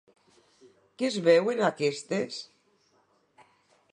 Què 1.01 1.09
es 1.09 1.19
veu 1.27 1.51
en 1.53 1.61
aquestes? 1.67 2.39